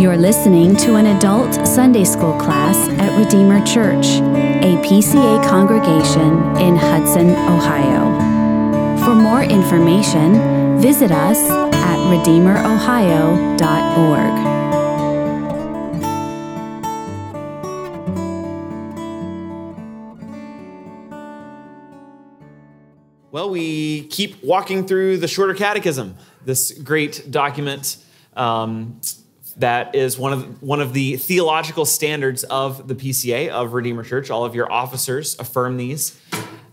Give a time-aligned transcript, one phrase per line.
[0.00, 6.74] You're listening to an adult Sunday school class at Redeemer Church, a PCA congregation in
[6.74, 8.18] Hudson, Ohio.
[9.04, 13.60] For more information, visit us at redeemerohio.org.
[23.30, 27.98] Well, we keep walking through the Shorter Catechism, this great document
[28.34, 28.98] um,
[29.56, 34.30] that is one of, one of the theological standards of the PCA, of Redeemer Church.
[34.30, 36.18] All of your officers affirm these.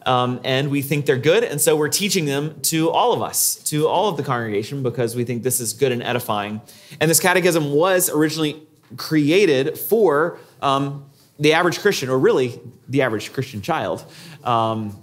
[0.05, 3.55] Um, and we think they're good, and so we're teaching them to all of us,
[3.65, 6.61] to all of the congregation, because we think this is good and edifying.
[7.01, 8.65] And this catechism was originally
[8.95, 11.09] created for um,
[11.39, 14.05] the average Christian, or really the average Christian child.
[14.45, 14.97] Um,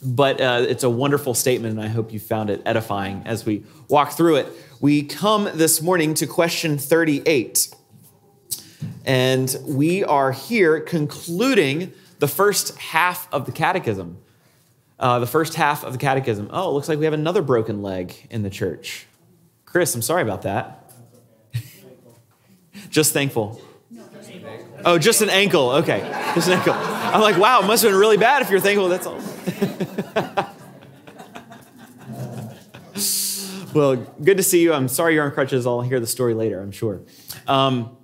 [0.00, 3.64] but uh, it's a wonderful statement, and I hope you found it edifying as we
[3.88, 4.46] walk through it.
[4.80, 7.74] We come this morning to question 38,
[9.06, 14.18] and we are here concluding the first half of the catechism.
[14.98, 16.50] Uh, the first half of the catechism.
[16.52, 19.06] Oh, it looks like we have another broken leg in the church.
[19.64, 20.92] Chris, I'm sorry about that.
[22.90, 23.58] just thankful.
[24.84, 25.70] Oh, just an ankle.
[25.70, 26.00] Okay,
[26.34, 26.74] just an ankle.
[26.74, 28.88] I'm like, wow, it must have been really bad if you're thankful.
[28.88, 30.52] That's all.
[33.76, 34.72] well, good to see you.
[34.72, 35.66] I'm sorry you're on crutches.
[35.66, 37.02] I'll hear the story later, I'm sure.
[37.46, 37.94] Um,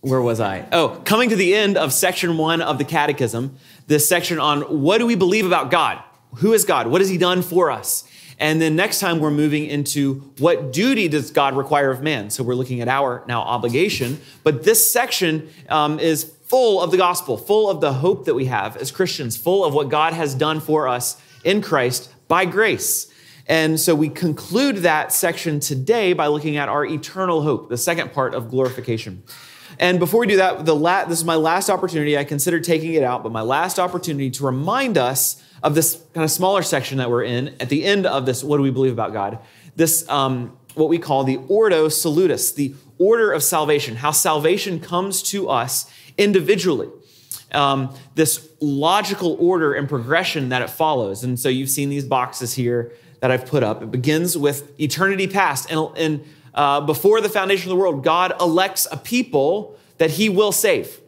[0.00, 0.68] where was I?
[0.70, 3.56] Oh, coming to the end of section one of the Catechism,
[3.88, 6.00] this section on what do we believe about God?
[6.36, 6.86] Who is God?
[6.86, 8.08] What has He done for us?
[8.38, 12.30] And then next time we're moving into what duty does God require of man?
[12.30, 14.20] So we're looking at our now obligation.
[14.44, 18.44] But this section um, is full of the gospel, full of the hope that we
[18.44, 23.12] have as Christians, full of what God has done for us in Christ by grace.
[23.48, 28.12] And so we conclude that section today by looking at our eternal hope, the second
[28.12, 29.22] part of glorification.
[29.78, 32.16] And before we do that, the la- this is my last opportunity.
[32.18, 36.24] I considered taking it out, but my last opportunity to remind us of this kind
[36.24, 38.42] of smaller section that we're in at the end of this.
[38.42, 39.38] What do we believe about God?
[39.74, 45.22] This um, what we call the Ordo Salutis, the order of salvation, how salvation comes
[45.24, 46.88] to us individually.
[47.52, 51.22] Um, this logical order and progression that it follows.
[51.22, 53.82] And so you've seen these boxes here that I've put up.
[53.82, 55.70] It begins with eternity past.
[55.70, 60.28] And, and uh, before the foundation of the world, God elects a people that he
[60.28, 61.00] will save.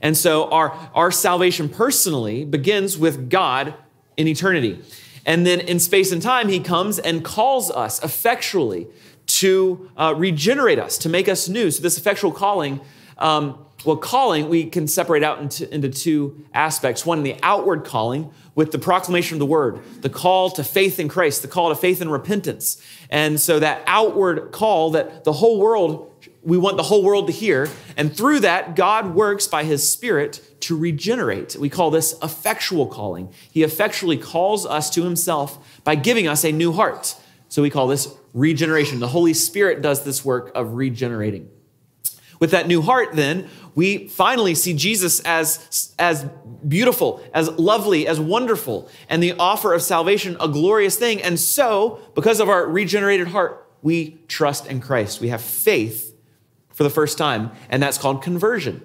[0.00, 3.74] And so our, our salvation personally begins with God
[4.16, 4.80] in eternity.
[5.24, 8.88] And then in space and time, he comes and calls us effectually
[9.26, 11.70] to uh, regenerate us, to make us new.
[11.70, 12.80] So, this effectual calling,
[13.18, 17.04] um, well, calling, we can separate out into, into two aspects.
[17.04, 21.08] One, the outward calling with the proclamation of the word, the call to faith in
[21.08, 22.80] Christ, the call to faith and repentance.
[23.10, 26.08] And so, that outward call that the whole world
[26.44, 27.68] we want the whole world to hear.
[27.96, 31.56] And through that, God works by his Spirit to regenerate.
[31.56, 33.32] We call this effectual calling.
[33.50, 37.14] He effectually calls us to himself by giving us a new heart.
[37.48, 38.98] So we call this regeneration.
[38.98, 41.48] The Holy Spirit does this work of regenerating.
[42.42, 46.26] With that new heart, then, we finally see Jesus as, as
[46.66, 51.22] beautiful, as lovely, as wonderful, and the offer of salvation a glorious thing.
[51.22, 55.20] And so, because of our regenerated heart, we trust in Christ.
[55.20, 56.16] We have faith
[56.72, 58.82] for the first time, and that's called conversion.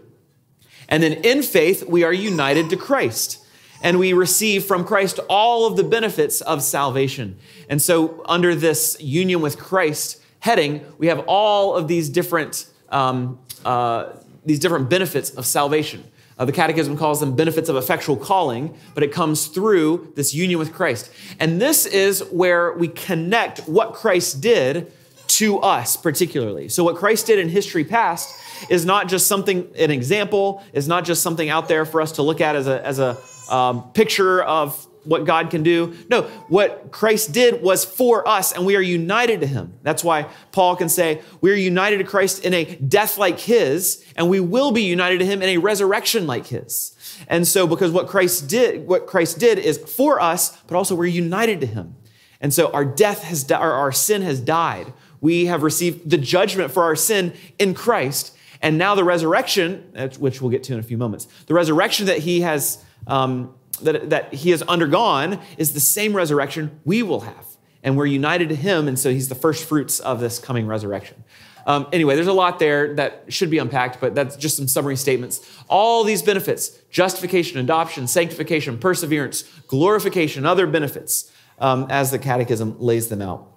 [0.87, 3.43] And then in faith, we are united to Christ
[3.81, 7.39] and we receive from Christ all of the benefits of salvation.
[7.69, 13.39] And so, under this union with Christ heading, we have all of these different um,
[13.65, 14.13] uh,
[14.45, 16.03] these different benefits of salvation.
[16.39, 20.59] Uh, the Catechism calls them benefits of effectual calling, but it comes through this union
[20.59, 21.11] with Christ.
[21.39, 24.91] And this is where we connect what Christ did
[25.27, 26.69] to us particularly.
[26.69, 31.05] So, what Christ did in history past is not just something, an example, is not
[31.05, 33.17] just something out there for us to look at as a, as a
[33.49, 35.95] um, picture of what God can do.
[36.09, 39.73] No, what Christ did was for us, and we are united to Him.
[39.83, 44.05] That's why Paul can say, We are united to Christ in a death like His,
[44.15, 46.93] and we will be united to Him in a resurrection like His.
[47.27, 51.05] And so, because what Christ did, what Christ did is for us, but also we're
[51.05, 51.95] united to Him.
[52.39, 56.71] And so our death has, our, our sin has died we have received the judgment
[56.71, 58.35] for our sin in Christ.
[58.61, 59.83] And now the resurrection,
[60.19, 63.53] which we'll get to in a few moments, the resurrection that he has, um,
[63.83, 67.45] that, that he has undergone is the same resurrection we will have.
[67.83, 68.87] And we're united to him.
[68.87, 71.23] And so he's the first fruits of this coming resurrection.
[71.65, 74.95] Um, anyway, there's a lot there that should be unpacked, but that's just some summary
[74.95, 75.41] statements.
[75.67, 83.09] All these benefits justification, adoption, sanctification, perseverance, glorification, other benefits um, as the catechism lays
[83.09, 83.51] them out.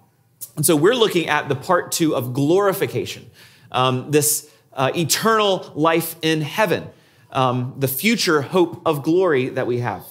[0.55, 3.29] And so we're looking at the part two of glorification.
[3.71, 6.89] um, this uh, eternal life in heaven,
[7.31, 10.03] um, the future hope of glory that we have.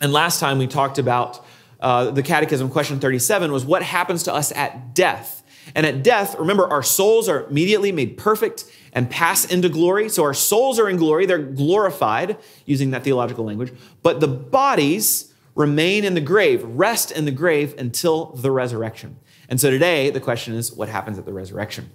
[0.00, 1.44] And last time we talked about
[1.80, 5.42] uh, the Catechism question 37 was what happens to us at death.
[5.74, 10.08] And at death, remember, our souls are immediately made perfect and pass into glory.
[10.08, 13.72] So our souls are in glory, they're glorified, using that theological language.
[14.02, 19.18] But the bodies remain in the grave, rest in the grave until the resurrection.
[19.48, 21.90] And so today, the question is what happens at the resurrection?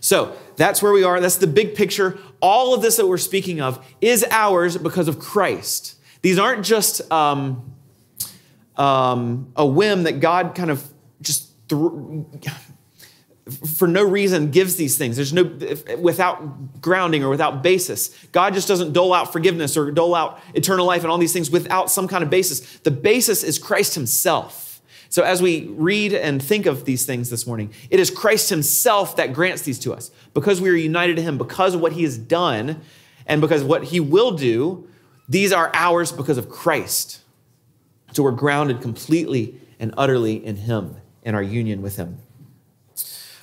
[0.00, 1.20] So that's where we are.
[1.20, 2.18] That's the big picture.
[2.40, 5.97] All of this that we're speaking of is ours because of Christ.
[6.22, 7.74] These aren't just um,
[8.76, 10.86] um, a whim that God kind of
[11.20, 12.26] just threw,
[13.76, 15.16] for no reason gives these things.
[15.16, 15.44] There's no,
[15.98, 18.08] without grounding or without basis.
[18.32, 21.50] God just doesn't dole out forgiveness or dole out eternal life and all these things
[21.50, 22.78] without some kind of basis.
[22.80, 24.82] The basis is Christ Himself.
[25.10, 29.16] So, as we read and think of these things this morning, it is Christ Himself
[29.16, 32.02] that grants these to us because we are united to Him, because of what He
[32.02, 32.82] has done,
[33.26, 34.86] and because what He will do.
[35.28, 37.20] These are ours because of Christ.
[38.12, 42.18] So, we're grounded completely and utterly in Him, in our union with Him.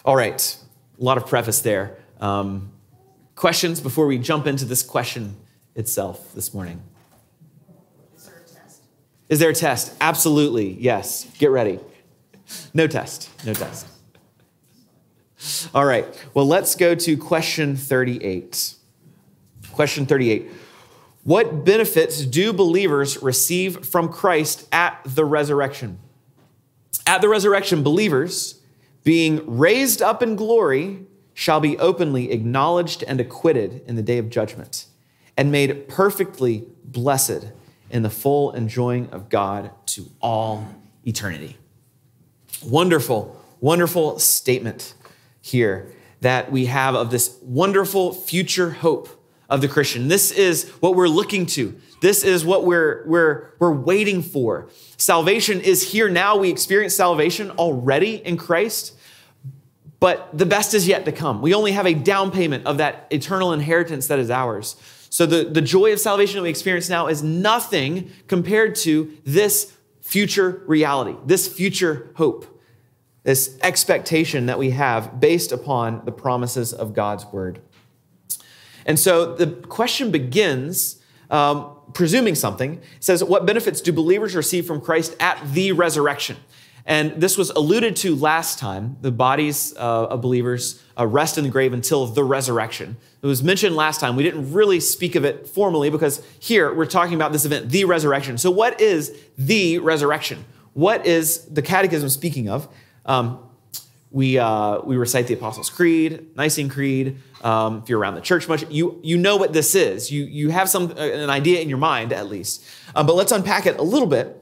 [0.04, 0.58] All right,
[1.00, 1.98] a lot of preface there.
[2.20, 2.72] Um,
[3.36, 5.36] questions before we jump into this question
[5.76, 6.82] itself this morning?
[8.16, 8.82] Is there a test?
[9.30, 9.94] Is there a test?
[10.02, 11.28] Absolutely, yes.
[11.38, 11.80] Get ready.
[12.74, 13.88] No test, no test.
[15.74, 18.76] All right, well, let's go to question 38.
[19.72, 20.50] Question 38.
[21.26, 25.98] What benefits do believers receive from Christ at the resurrection?
[27.08, 28.62] At the resurrection, believers,
[29.04, 34.30] being raised up in glory, shall be openly acknowledged and acquitted in the day of
[34.30, 34.86] judgment,
[35.36, 37.48] and made perfectly blessed
[37.90, 40.68] in the full enjoying of God to all
[41.08, 41.58] eternity.
[42.64, 44.94] Wonderful, wonderful statement
[45.42, 45.92] here
[46.22, 49.10] that we have of this wonderful future hope
[49.50, 50.08] of the Christian.
[50.08, 51.80] This is what we're looking to.
[52.02, 54.70] This is what we're, we're, we're waiting for.
[54.98, 56.38] Salvation is here now.
[56.38, 58.96] We experience salvation already in Christ,
[60.00, 61.42] but the best is yet to come.
[61.42, 64.76] We only have a down payment of that eternal inheritance that is ours.
[65.10, 69.72] So the, the joy of salvation that we experience now is nothing compared to this
[70.02, 72.62] future reality, this future hope,
[73.24, 77.60] this expectation that we have based upon the promises of God's word.
[78.86, 82.76] And so the question begins um, presuming something.
[82.76, 86.38] It says, What benefits do believers receive from Christ at the resurrection?
[86.88, 88.98] And this was alluded to last time.
[89.02, 92.98] The bodies uh, of believers uh, rest in the grave until the resurrection.
[93.24, 94.16] It was mentioned last time.
[94.16, 97.86] We didn't really speak of it formally because here we're talking about this event, the
[97.86, 98.38] resurrection.
[98.38, 100.46] So, what is the resurrection?
[100.74, 102.68] What is the catechism speaking of?
[103.08, 103.40] Um,
[104.16, 107.18] we, uh, we recite the Apostles' Creed, Nicene Creed.
[107.42, 110.10] Um, if you're around the church much, you, you know what this is.
[110.10, 112.64] You, you have some, uh, an idea in your mind, at least.
[112.96, 114.42] Um, but let's unpack it a little bit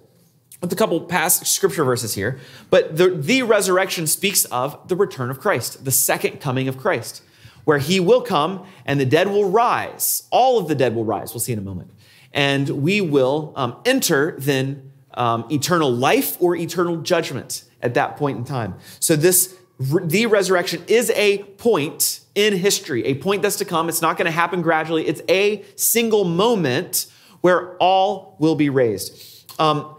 [0.62, 2.38] with a couple past scripture verses here.
[2.70, 7.24] But the, the resurrection speaks of the return of Christ, the second coming of Christ,
[7.64, 10.28] where he will come and the dead will rise.
[10.30, 11.34] All of the dead will rise.
[11.34, 11.90] We'll see in a moment.
[12.32, 18.38] And we will um, enter then um, eternal life or eternal judgment at that point
[18.38, 18.76] in time.
[19.00, 19.58] So, this,
[20.04, 23.90] the resurrection is a point in history, a point that's to come.
[23.90, 27.08] It's not going to happen gradually, it's a single moment
[27.42, 29.52] where all will be raised.
[29.60, 29.96] Um,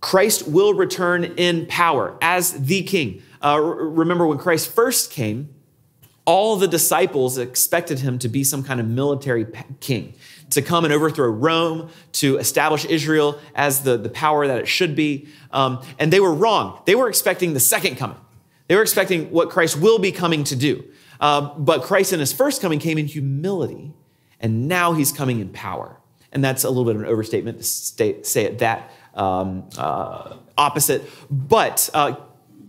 [0.00, 3.22] Christ will return in power as the king.
[3.42, 5.54] Uh, remember when Christ first came,
[6.26, 9.46] all the disciples expected him to be some kind of military
[9.80, 10.14] king,
[10.50, 14.94] to come and overthrow Rome, to establish Israel as the, the power that it should
[14.94, 15.28] be.
[15.50, 16.80] Um, and they were wrong.
[16.86, 18.18] They were expecting the second coming,
[18.66, 20.84] they were expecting what Christ will be coming to do.
[21.20, 23.92] Uh, but Christ in his first coming came in humility,
[24.40, 26.00] and now he's coming in power.
[26.32, 30.36] And that's a little bit of an overstatement to state, say it that um, uh,
[30.58, 31.08] opposite.
[31.30, 32.16] But uh,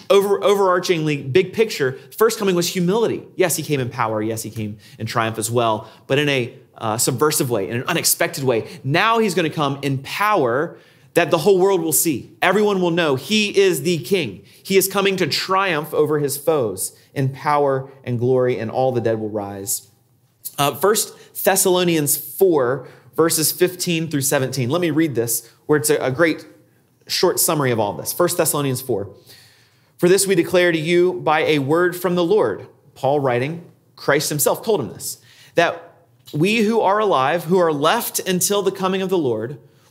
[0.09, 3.25] over, overarchingly, big picture, first coming was humility.
[3.35, 4.21] Yes, he came in power.
[4.21, 7.83] Yes, he came in triumph as well, but in a uh, subversive way, in an
[7.87, 8.79] unexpected way.
[8.83, 10.77] Now he's going to come in power
[11.15, 12.35] that the whole world will see.
[12.41, 14.43] Everyone will know he is the king.
[14.61, 19.01] He is coming to triumph over his foes in power and glory, and all the
[19.01, 19.89] dead will rise.
[20.57, 24.69] Uh, First Thessalonians 4, verses 15 through 17.
[24.69, 26.45] Let me read this where it's a, a great
[27.07, 28.17] short summary of all this.
[28.17, 29.09] 1 Thessalonians 4.
[29.97, 32.67] For this we declare to you by a word from the Lord.
[32.93, 35.19] Paul writing, Christ himself told him this,
[35.55, 35.93] that
[36.33, 39.59] we who are alive, who are left until the coming of the Lord,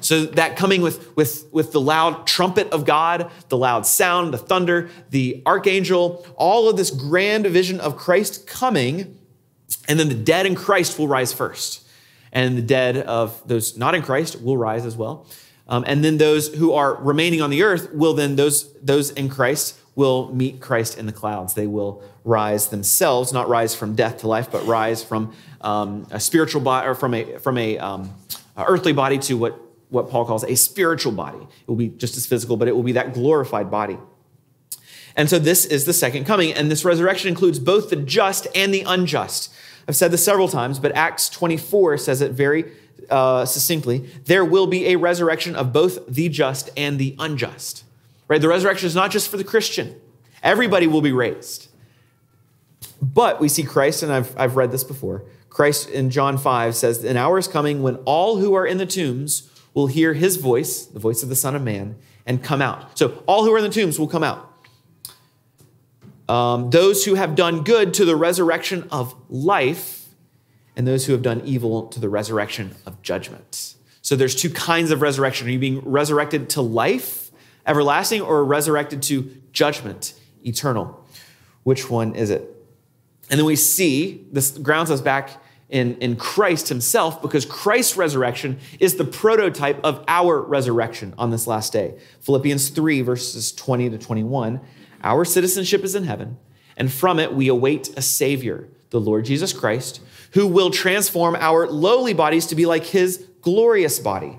[0.00, 4.38] So that coming with, with, with the loud trumpet of God, the loud sound, the
[4.38, 9.18] thunder, the archangel, all of this grand vision of Christ coming,
[9.88, 11.86] and then the dead in Christ will rise first.
[12.32, 15.26] And the dead of those not in Christ will rise as well.
[15.66, 19.28] Um, and then those who are remaining on the earth will then, those, those in
[19.28, 21.54] Christ will meet Christ in the clouds.
[21.54, 26.20] They will rise themselves, not rise from death to life, but rise from um, a
[26.20, 28.14] spiritual body or from a, from a, um,
[28.66, 31.38] earthly body to what what Paul calls a spiritual body.
[31.38, 33.98] It will be just as physical, but it will be that glorified body.
[35.16, 38.72] And so this is the second coming, and this resurrection includes both the just and
[38.72, 39.52] the unjust.
[39.88, 42.72] I've said this several times, but Acts 24 says it very
[43.10, 44.08] uh, succinctly.
[44.26, 47.84] There will be a resurrection of both the just and the unjust.
[48.28, 48.40] Right?
[48.40, 49.98] The resurrection is not just for the Christian.
[50.42, 51.68] Everybody will be raised.
[53.00, 55.24] But we see Christ, and I've, I've read this before.
[55.48, 58.86] Christ in John 5 says, An hour is coming when all who are in the
[58.86, 61.94] tombs will hear his voice, the voice of the Son of Man,
[62.26, 62.98] and come out.
[62.98, 64.52] So all who are in the tombs will come out.
[66.28, 70.08] Um, those who have done good to the resurrection of life,
[70.74, 73.74] and those who have done evil to the resurrection of judgment.
[74.02, 75.46] So there's two kinds of resurrection.
[75.46, 77.30] Are you being resurrected to life,
[77.64, 81.06] everlasting, or resurrected to judgment, eternal?
[81.62, 82.42] Which one is it?
[83.30, 85.30] And then we see, this grounds us back
[85.68, 91.46] in, in Christ himself because Christ's resurrection is the prototype of our resurrection on this
[91.46, 91.98] last day.
[92.20, 94.60] Philippians 3, verses 20 to 21.
[95.02, 96.38] Our citizenship is in heaven,
[96.76, 100.00] and from it we await a Savior, the Lord Jesus Christ,
[100.32, 104.38] who will transform our lowly bodies to be like his glorious body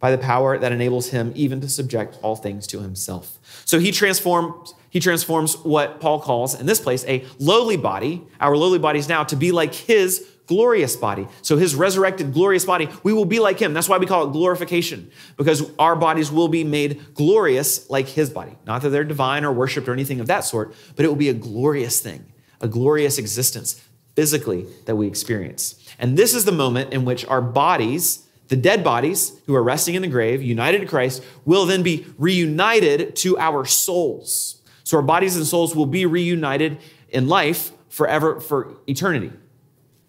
[0.00, 3.38] by the power that enables him even to subject all things to himself.
[3.64, 8.56] So he transforms he transforms what Paul calls in this place a lowly body, our
[8.56, 11.26] lowly bodies now to be like his glorious body.
[11.42, 13.72] So his resurrected glorious body, we will be like him.
[13.72, 18.30] That's why we call it glorification, because our bodies will be made glorious like his
[18.30, 18.56] body.
[18.66, 21.28] Not that they're divine or worshiped or anything of that sort, but it will be
[21.28, 23.82] a glorious thing, a glorious existence
[24.14, 25.82] physically that we experience.
[25.98, 29.94] And this is the moment in which our bodies, the dead bodies who are resting
[29.94, 34.60] in the grave, united to Christ, will then be reunited to our souls.
[34.84, 39.32] So our bodies and souls will be reunited in life forever, for eternity.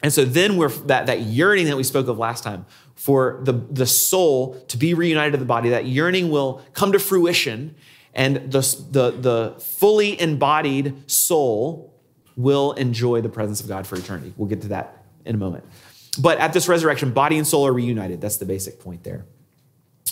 [0.01, 3.53] And so then we're that, that yearning that we spoke of last time for the,
[3.53, 7.75] the soul to be reunited to the body, that yearning will come to fruition,
[8.13, 8.61] and the,
[8.91, 11.93] the, the fully embodied soul
[12.35, 14.33] will enjoy the presence of God for eternity.
[14.37, 15.65] We'll get to that in a moment.
[16.19, 18.21] But at this resurrection, body and soul are reunited.
[18.21, 19.25] That's the basic point there.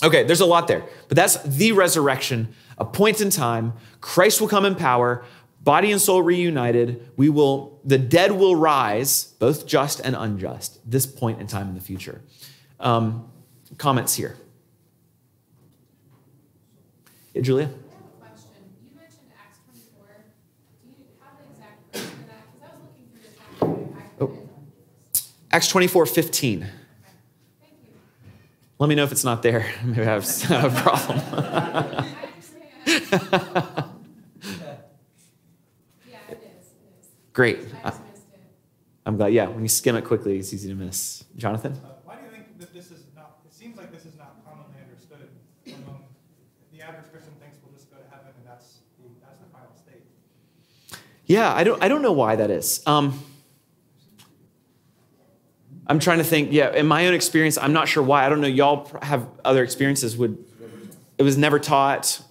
[0.02, 3.74] Okay, there's a lot there, but that's the resurrection, a point in time.
[4.00, 5.24] Christ will come in power
[5.64, 11.06] body and soul reunited we will the dead will rise both just and unjust this
[11.06, 12.20] point in time in the future.
[12.78, 13.30] Um,
[13.78, 14.36] comments here.
[17.32, 17.70] Yeah, julia?
[24.20, 24.38] Oh.
[25.50, 26.66] Acts 24, 15.
[28.78, 29.66] Let me know if it's not there.
[29.84, 32.06] Maybe I have a problem.
[37.34, 37.58] Great.
[39.04, 39.34] I'm glad.
[39.34, 41.24] Yeah, when you skim it quickly, it's easy to miss.
[41.36, 41.72] Jonathan?
[41.72, 44.36] Uh, why do you think that this is not, it seems like this is not
[44.46, 45.28] commonly understood
[45.66, 46.04] among
[46.72, 49.68] the average Christian thinks we'll just go to heaven and that's the, that's the final
[49.76, 50.04] state.
[51.26, 52.82] Yeah, I don't, I don't know why that is.
[52.86, 53.20] Um,
[55.88, 58.24] I'm trying to think, yeah, in my own experience, I'm not sure why.
[58.24, 58.46] I don't know.
[58.46, 60.16] Y'all have other experiences.
[60.16, 60.42] Would
[61.18, 62.22] It was never taught.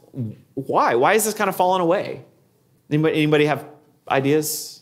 [0.55, 0.95] Why?
[0.95, 2.23] Why is this kind of fallen away?
[2.89, 3.67] Anybody, anybody have
[4.09, 4.72] ideas?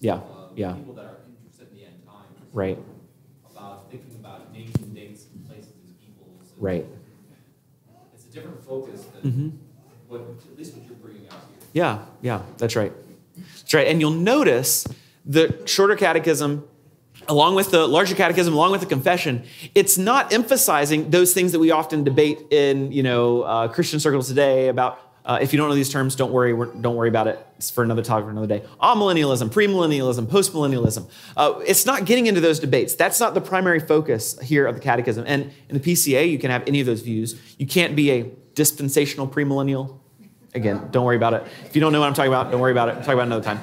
[0.00, 0.20] Yeah,
[0.54, 0.72] yeah.
[0.74, 2.48] People that are interested in the end times.
[2.52, 2.78] Right.
[3.50, 6.52] About thinking about nation dates and places and peoples.
[6.52, 6.86] and Right.
[8.14, 9.52] It's a different focus than Mhm.
[10.08, 11.68] what, at least what you're bringing out here.
[11.72, 12.92] Yeah, yeah, that's right.
[13.36, 13.86] That's right.
[13.86, 14.86] And you'll notice
[15.24, 16.64] the shorter catechism,
[17.28, 19.42] along with the larger catechism, along with the confession,
[19.74, 24.28] it's not emphasizing those things that we often debate in you know uh, Christian circles
[24.28, 25.00] today about.
[25.26, 26.52] Uh, if you don't know these terms, don't worry.
[26.80, 27.44] Don't worry about it.
[27.56, 28.62] It's for another talk for another day.
[28.80, 31.10] Amillennialism, premillennialism, postmillennialism.
[31.36, 32.94] Uh, it's not getting into those debates.
[32.94, 35.24] That's not the primary focus here of the Catechism.
[35.26, 37.38] And in the PCA, you can have any of those views.
[37.58, 39.98] You can't be a dispensational premillennial,
[40.56, 41.46] Again, don't worry about it.
[41.66, 42.92] If you don't know what I'm talking about, don't worry about it.
[42.92, 43.60] I'll talk about it another time.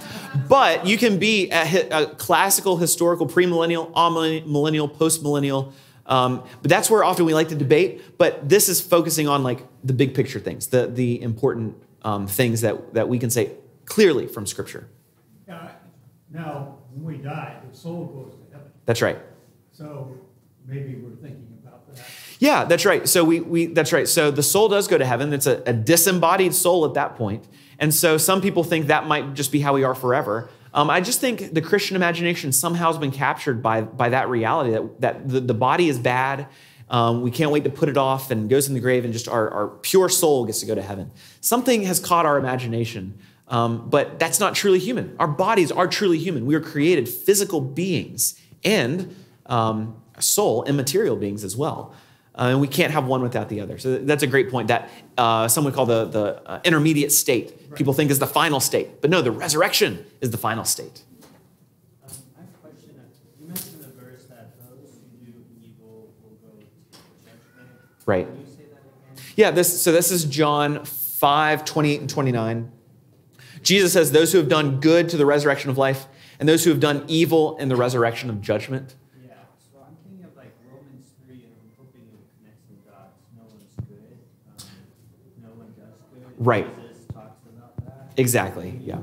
[0.48, 5.74] But you can be a, a classical, historical, premillennial, amillennial, postmillennial.
[6.06, 8.18] Um, but that's where often we like to debate.
[8.18, 12.62] But this is focusing on like the big picture things, the the important um, things
[12.62, 13.52] that that we can say
[13.86, 14.88] clearly from Scripture.
[15.48, 15.70] Yeah,
[16.32, 18.72] Now, when we die, the soul goes to heaven.
[18.86, 19.18] That's right.
[19.72, 20.18] So
[20.66, 22.06] maybe we're thinking about that.
[22.40, 23.08] Yeah, that's right.
[23.08, 24.08] So we, we that's right.
[24.08, 25.34] So the soul does go to heaven.
[25.34, 27.48] It's a, a disembodied soul at that point.
[27.80, 30.50] And so some people think that might just be how we are forever.
[30.74, 34.72] Um, I just think the Christian imagination somehow has been captured by, by that reality
[34.72, 36.48] that, that the, the body is bad.
[36.90, 39.28] Um, we can't wait to put it off and goes in the grave, and just
[39.28, 41.12] our, our pure soul gets to go to heaven.
[41.42, 45.16] Something has caught our imagination, um, but that's not truly human.
[45.20, 46.46] Our bodies are truly human.
[46.46, 49.16] We are created physical beings and
[49.46, 51.94] um, soul, immaterial beings as well.
[52.36, 53.78] Uh, and we can't have one without the other.
[53.78, 57.76] So that's a great point that uh, some would call the, the uh, intermediate state.
[57.76, 59.02] People think is the final state.
[59.02, 61.04] But no, the resurrection is the final state.
[62.04, 62.96] Um, I have a question.
[63.40, 67.70] You mentioned the verse that those who do evil will go to judgment.
[68.08, 68.26] Right.
[68.26, 69.26] Can you say that again?
[69.36, 72.72] Yeah, this, so this is John 5, 28 and 29.
[73.64, 76.06] Jesus says, Those who have done good to the resurrection of life,
[76.40, 78.96] and those who have done evil in the resurrection of judgment.
[79.26, 79.36] Yeah.
[79.72, 83.24] So I'm thinking of like Romans 3, and I'm hoping it connects the dots.
[83.38, 84.20] No one's good.
[84.50, 84.68] Um,
[85.42, 86.23] no one does good.
[86.38, 86.68] Right.
[88.18, 89.00] Exactly, yeah.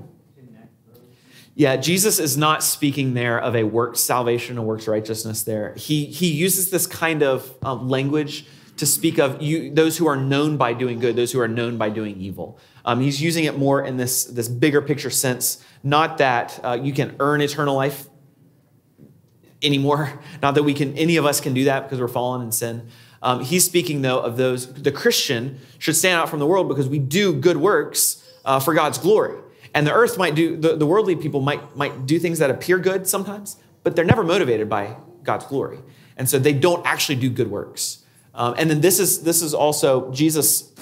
[1.54, 5.75] Yeah, Jesus is not speaking there of a works salvation, a works righteousness there.
[5.76, 8.46] He, he uses this kind of um, language
[8.78, 11.76] to speak of you, those who are known by doing good, those who are known
[11.76, 12.58] by doing evil.
[12.84, 16.94] Um, he's using it more in this, this bigger picture sense, not that uh, you
[16.94, 18.08] can earn eternal life
[19.62, 22.52] anymore, not that we can, any of us can do that because we're fallen in
[22.52, 22.88] sin.
[23.22, 26.88] Um, he's speaking, though, of those, the Christian should stand out from the world because
[26.88, 29.38] we do good works uh, for God's glory.
[29.74, 32.78] And the earth might do, the, the worldly people might, might do things that appear
[32.78, 35.78] good sometimes, but they're never motivated by God's glory.
[36.16, 38.04] And so they don't actually do good works.
[38.34, 40.73] Um, and then this is, this is also, Jesus,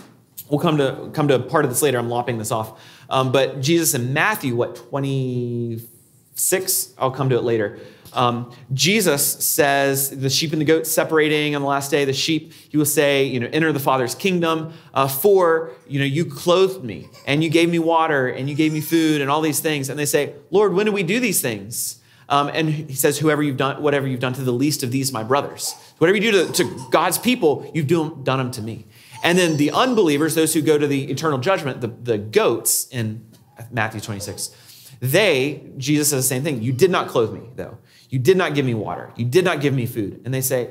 [0.49, 2.81] we'll come to, come to part of this later, I'm lopping this off.
[3.11, 6.95] Um, but Jesus in Matthew, what, 26?
[6.99, 7.79] I'll come to it later.
[8.13, 12.05] Um, Jesus says the sheep and the goats separating on the last day.
[12.05, 14.73] The sheep, he will say, you know, enter the Father's kingdom.
[14.95, 18.73] Uh, for you know, you clothed me and you gave me water and you gave
[18.73, 19.89] me food and all these things.
[19.89, 22.01] And they say, Lord, when do we do these things?
[22.29, 25.13] Um, and he says, whoever you've done, whatever you've done to the least of these,
[25.13, 28.87] my brothers, whatever you do to, to God's people, you've do, done them to me.
[29.23, 33.27] And then the unbelievers, those who go to the eternal judgment, the, the goats in
[33.71, 34.55] Matthew 26,
[35.01, 36.63] they, Jesus says the same thing.
[36.63, 37.79] You did not clothe me, though.
[38.11, 39.13] You did not give me water.
[39.17, 40.23] You did not give me food.
[40.25, 40.71] And they say,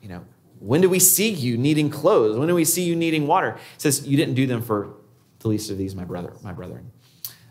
[0.00, 0.24] you know,
[0.58, 2.36] when do we see you needing clothes?
[2.36, 3.52] When do we see you needing water?
[3.52, 4.94] He says, you didn't do them for
[5.40, 6.90] the least of these, my brother, my brethren.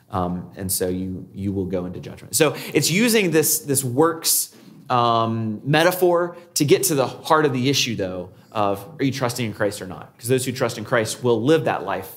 [0.10, 2.36] Um, and so you you will go into judgment.
[2.36, 4.53] So it's using this this works
[4.89, 9.45] um, metaphor to get to the heart of the issue, though, of are you trusting
[9.45, 10.13] in Christ or not?
[10.13, 12.13] Because those who trust in Christ will live that life,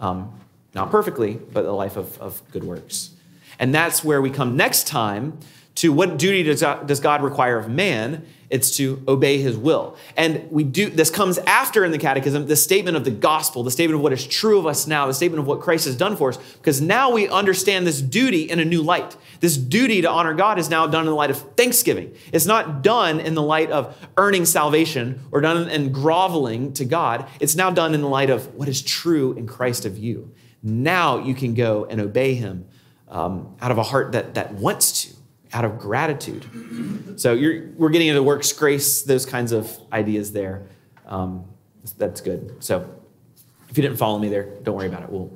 [0.00, 0.40] um,
[0.74, 3.10] not perfectly, but a life of, of good works.
[3.58, 5.38] And that's where we come next time
[5.76, 8.24] to what duty does God, require of man?
[8.48, 9.96] It's to obey his will.
[10.16, 13.70] And we do this comes after in the catechism the statement of the gospel, the
[13.72, 16.14] statement of what is true of us now, the statement of what Christ has done
[16.14, 19.16] for us, because now we understand this duty in a new light.
[19.40, 22.14] This duty to honor God is now done in the light of thanksgiving.
[22.32, 27.26] It's not done in the light of earning salvation or done in groveling to God.
[27.40, 30.32] It's now done in the light of what is true in Christ of you.
[30.62, 32.66] Now you can go and obey him
[33.08, 35.14] um, out of a heart that, that wants to
[35.54, 36.44] out of gratitude.
[37.16, 40.66] So we're getting into works, grace, those kinds of ideas there.
[41.06, 41.44] Um,
[41.96, 42.56] that's good.
[42.58, 42.92] So
[43.70, 45.10] if you didn't follow me there, don't worry about it.
[45.10, 45.30] We'll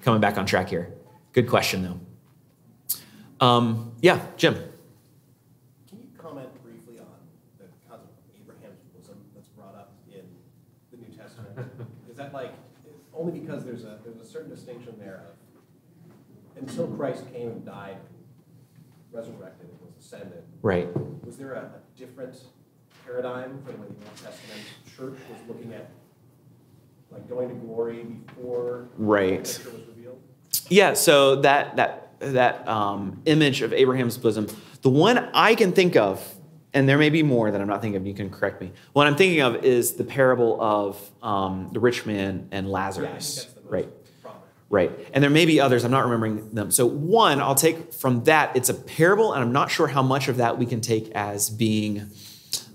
[0.00, 0.94] coming back on track here.
[1.32, 3.46] Good question though.
[3.46, 4.54] Um, yeah, Jim.
[4.54, 7.06] Can you comment briefly on
[7.58, 10.22] the concept of Abraham's bosom that's brought up in
[10.92, 11.58] the New Testament?
[12.10, 12.54] Is that like,
[13.12, 15.34] only because there's a, there's a certain distinction there of,
[16.56, 17.96] until Christ came and died,
[19.12, 20.88] resurrected, and was ascended, Right.
[21.24, 22.36] was there a, a different
[23.04, 24.60] paradigm for the way the Old Testament
[24.96, 25.90] church was looking at,
[27.10, 29.44] like going to glory before Right.
[29.44, 30.20] the was revealed?
[30.68, 34.46] Yeah, so that that that um, image of Abraham's bosom,
[34.82, 36.34] the one I can think of,
[36.72, 38.06] and there may be more that I'm not thinking of.
[38.06, 38.72] You can correct me.
[38.94, 43.46] What I'm thinking of is the parable of um, the rich man and Yeah, Lazarus.
[43.54, 43.88] most right.
[44.68, 44.90] Right.
[45.12, 46.70] And there may be others, I'm not remembering them.
[46.70, 50.28] So, one, I'll take from that, it's a parable, and I'm not sure how much
[50.28, 52.10] of that we can take as being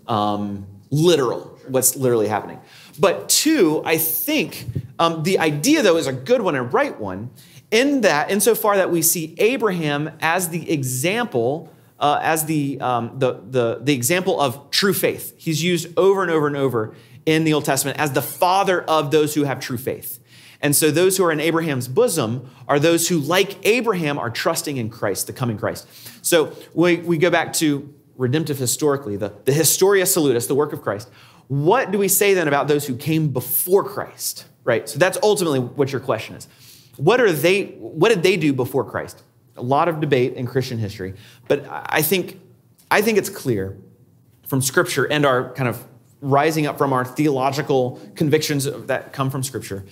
[0.07, 2.59] um, literal, what's literally happening.
[2.99, 4.65] But two, I think
[5.01, 7.31] Um, the idea, though, is a good one and a right one,
[7.71, 13.41] in that, insofar that we see Abraham as the example, uh, as the, um, the,
[13.49, 15.33] the, the example of true faith.
[15.37, 16.93] He's used over and over and over
[17.25, 20.19] in the Old Testament as the father of those who have true faith.
[20.61, 24.77] And so those who are in Abraham's bosom are those who, like Abraham, are trusting
[24.77, 25.87] in Christ, the coming Christ.
[26.23, 30.81] So we, we go back to redemptive historically, the, the Historia Salutis, the work of
[30.81, 31.09] Christ.
[31.47, 34.45] What do we say then about those who came before Christ?
[34.63, 34.87] Right?
[34.87, 36.47] So that's ultimately what your question is.
[36.97, 39.23] What are they, what did they do before Christ?
[39.57, 41.15] A lot of debate in Christian history,
[41.47, 42.39] but I think,
[42.89, 43.77] I think it's clear
[44.47, 45.83] from Scripture and our kind of
[46.21, 49.83] rising up from our theological convictions that come from Scripture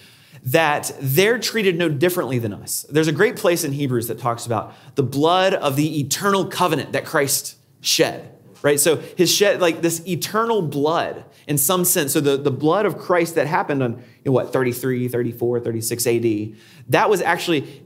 [0.44, 2.86] that they're treated no differently than us.
[2.90, 6.94] There's a great place in Hebrews that talks about the blood of the eternal covenant
[6.94, 8.80] that Christ shed, right?
[8.80, 12.14] So his shed, like this eternal blood in some sense.
[12.14, 16.56] So the, the blood of Christ that happened on, in what, 33, 34, 36 AD,
[16.90, 17.84] that was actually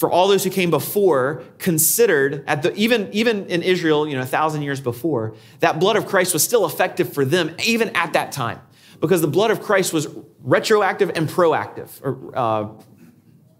[0.00, 4.22] for all those who came before considered at the even even in israel you know
[4.22, 8.14] a thousand years before that blood of christ was still effective for them even at
[8.14, 8.58] that time
[9.00, 10.08] because the blood of christ was
[10.42, 12.68] retroactive and proactive or uh,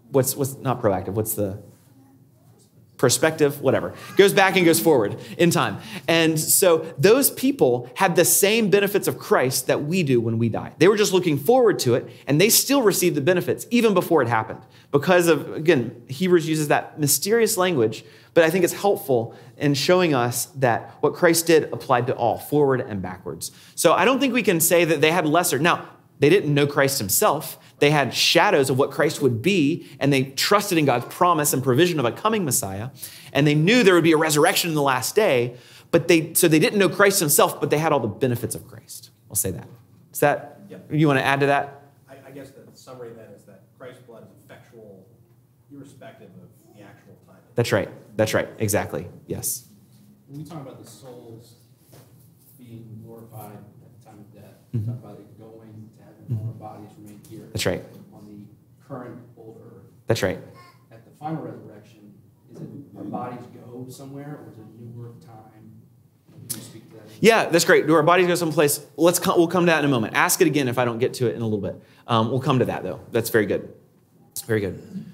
[0.09, 1.61] what's what's not proactive what's the
[3.01, 3.95] perspective, whatever.
[4.15, 5.79] Goes back and goes forward in time.
[6.07, 10.49] And so those people had the same benefits of Christ that we do when we
[10.49, 10.73] die.
[10.77, 14.21] They were just looking forward to it, and they still received the benefits even before
[14.21, 14.61] it happened.
[14.91, 20.13] Because of, again, Hebrews uses that mysterious language, but I think it's helpful in showing
[20.13, 23.51] us that what Christ did applied to all, forward and backwards.
[23.75, 25.59] So I don't think we can say that they had lesser.
[25.59, 25.87] Now,
[26.19, 27.57] they didn't know Christ himself.
[27.79, 31.63] They had shadows of what Christ would be, and they trusted in God's promise and
[31.63, 32.89] provision of a coming Messiah.
[33.33, 35.55] And they knew there would be a resurrection in the last day,
[35.89, 38.67] but they so they didn't know Christ himself, but they had all the benefits of
[38.67, 39.09] Christ.
[39.29, 39.67] I'll say that.
[40.13, 40.87] Is that Yep.
[40.91, 41.83] you want to add to that?
[42.07, 45.05] I, I guess the summary then is that Christ's blood is effectual
[45.73, 47.17] irrespective of the actual.
[47.55, 47.89] That's right.
[48.17, 48.47] That's right.
[48.59, 49.07] Exactly.
[49.27, 49.65] Yes.
[50.27, 51.55] When we talk about the souls
[52.57, 54.79] being glorified at the time of death, Mhm.
[54.79, 57.47] we talk about it going to heaven, while our bodies remain here.
[57.51, 57.83] That's right.
[58.13, 58.45] On the
[58.87, 59.83] current old earth.
[60.07, 60.39] That's right.
[60.91, 62.13] At the final resurrection,
[62.53, 65.37] is it our bodies go somewhere, or is it a new earth time?
[66.49, 67.03] Speak to that?
[67.21, 67.87] Yeah, that's great.
[67.87, 68.85] Do our bodies go someplace?
[68.97, 70.15] Let's come, we'll come to that in a moment.
[70.15, 71.81] Ask it again if I don't get to it in a little bit.
[72.07, 72.99] Um, we'll come to that though.
[73.11, 73.73] That's very good.
[74.45, 75.05] Very good.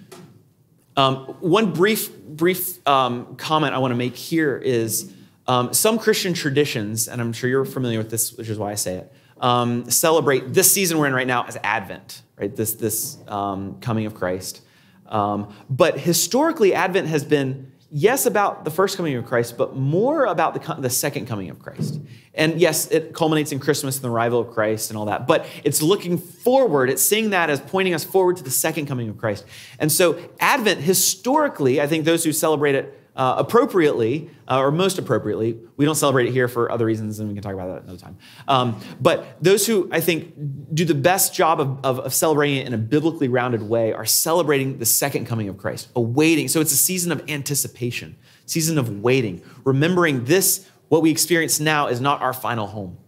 [0.97, 5.13] Um, one brief brief um, comment I want to make here is
[5.47, 8.75] um, some Christian traditions, and I'm sure you're familiar with this, which is why I
[8.75, 12.53] say it, um, celebrate this season we're in right now as Advent, right?
[12.53, 14.61] This this um, coming of Christ.
[15.05, 20.25] Um, but historically, Advent has been yes about the first coming of Christ, but more
[20.25, 21.99] about the, the second coming of Christ.
[22.33, 25.45] And yes, it culminates in Christmas and the arrival of Christ and all that, but
[25.63, 26.89] it's looking forward.
[26.89, 29.45] It's seeing that as pointing us forward to the second coming of Christ.
[29.79, 34.99] And so, Advent, historically, I think those who celebrate it uh, appropriately, uh, or most
[34.99, 37.83] appropriately, we don't celebrate it here for other reasons, and we can talk about that
[37.83, 38.17] another time.
[38.47, 40.33] Um, but those who I think
[40.73, 44.05] do the best job of, of, of celebrating it in a biblically rounded way are
[44.05, 46.47] celebrating the second coming of Christ, awaiting.
[46.47, 51.87] So it's a season of anticipation, season of waiting, remembering this, what we experience now,
[51.87, 52.99] is not our final home.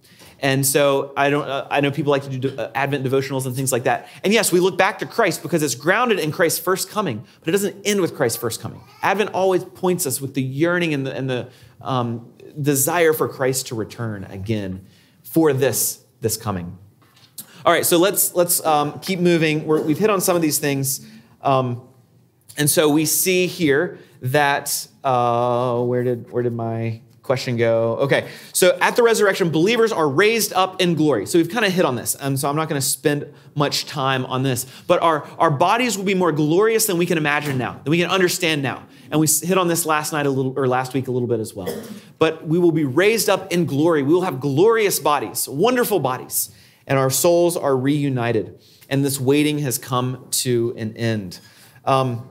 [0.42, 1.48] And so I don't.
[1.48, 4.08] Uh, I know people like to do uh, Advent devotionals and things like that.
[4.24, 7.50] And yes, we look back to Christ because it's grounded in Christ's first coming, but
[7.50, 8.82] it doesn't end with Christ's first coming.
[9.02, 11.50] Advent always points us with the yearning and the, and the
[11.82, 14.86] um, desire for Christ to return again
[15.24, 16.78] for this this coming.
[17.66, 19.66] All right, so let's let's um, keep moving.
[19.66, 21.06] We're, we've hit on some of these things,
[21.42, 21.86] um,
[22.58, 27.96] and so we see here that uh, where did where did my question go?
[27.98, 31.28] Okay, so at the resurrection, believers are raised up in glory.
[31.28, 33.86] So we've kind of hit on this, and so I'm not going to spend much
[33.86, 34.66] time on this.
[34.88, 38.00] But our our bodies will be more glorious than we can imagine now, than we
[38.00, 38.82] can understand now.
[39.12, 41.40] And we hit on this last night a little, or last week a little bit
[41.40, 41.72] as well.
[42.18, 44.02] But we will be raised up in glory.
[44.02, 46.50] We will have glorious bodies, wonderful bodies,
[46.88, 48.60] and our souls are reunited.
[48.90, 51.40] And this waiting has come to an end.
[51.86, 52.28] Um,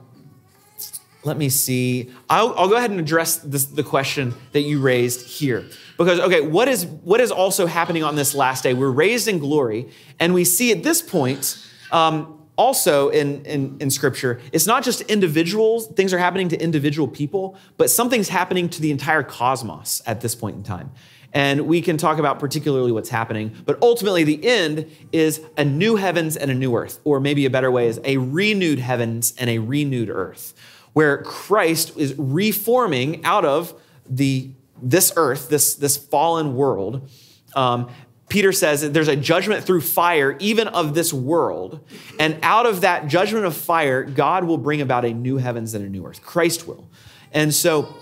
[1.23, 2.09] let me see.
[2.29, 5.65] I'll, I'll go ahead and address this, the question that you raised here.
[5.97, 8.73] Because, okay, what is, what is also happening on this last day?
[8.73, 13.89] We're raised in glory, and we see at this point, um, also in, in, in
[13.89, 18.81] Scripture, it's not just individuals, things are happening to individual people, but something's happening to
[18.81, 20.91] the entire cosmos at this point in time.
[21.31, 25.95] And we can talk about particularly what's happening, but ultimately the end is a new
[25.95, 29.49] heavens and a new earth, or maybe a better way is a renewed heavens and
[29.49, 30.53] a renewed earth
[30.93, 37.09] where Christ is reforming out of the this earth, this, this fallen world,
[37.55, 37.89] um,
[38.29, 41.79] Peter says that there's a judgment through fire, even of this world.
[42.19, 45.83] And out of that judgment of fire, God will bring about a new heavens and
[45.83, 46.21] a new earth.
[46.21, 46.87] Christ will.
[47.31, 47.95] And so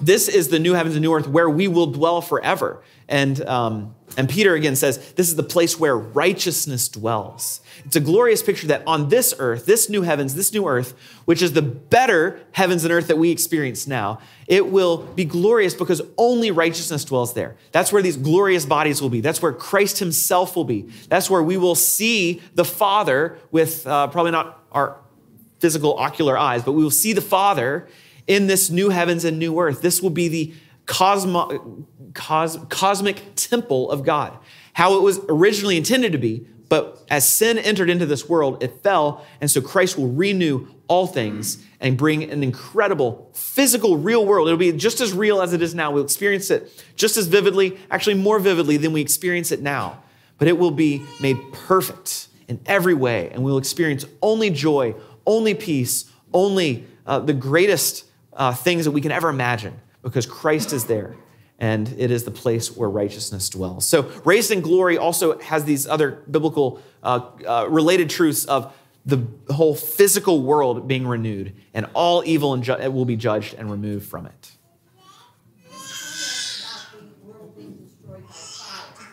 [0.00, 2.82] this is the new heavens and new earth where we will dwell forever.
[3.08, 7.60] And, um, and Peter again says, This is the place where righteousness dwells.
[7.84, 10.94] It's a glorious picture that on this earth, this new heavens, this new earth,
[11.24, 15.74] which is the better heavens and earth that we experience now, it will be glorious
[15.74, 17.56] because only righteousness dwells there.
[17.72, 19.20] That's where these glorious bodies will be.
[19.20, 20.88] That's where Christ himself will be.
[21.08, 24.96] That's where we will see the Father with uh, probably not our
[25.60, 27.88] physical ocular eyes, but we will see the Father
[28.26, 29.82] in this new heavens and new earth.
[29.82, 30.54] This will be the
[30.86, 34.36] cosmo, cos, cosmic temple of God,
[34.72, 36.46] how it was originally intended to be.
[36.68, 39.26] But as sin entered into this world, it fell.
[39.40, 44.46] And so Christ will renew all things and bring an incredible physical, real world.
[44.46, 45.90] It'll be just as real as it is now.
[45.90, 50.02] We'll experience it just as vividly, actually more vividly than we experience it now.
[50.38, 53.30] But it will be made perfect in every way.
[53.30, 54.94] And we'll experience only joy,
[55.26, 60.72] only peace, only uh, the greatest uh, things that we can ever imagine because Christ
[60.72, 61.16] is there
[61.60, 63.86] and it is the place where righteousness dwells.
[63.86, 69.26] So, raised in glory also has these other biblical uh, uh, related truths of the
[69.50, 74.06] whole physical world being renewed and all evil and ju- will be judged and removed
[74.08, 74.52] from it.
[75.66, 79.08] about the world being destroyed by fire.